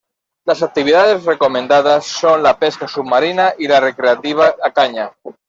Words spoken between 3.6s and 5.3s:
la recreativa a caña.